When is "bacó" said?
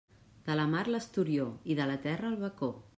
2.47-2.77